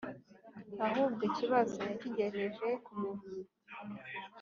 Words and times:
ahubwo 0.87 1.21
ikibazo 1.29 1.77
yakigejeje 1.89 2.67
ku 2.83 2.91
Muvunyi 2.99 3.41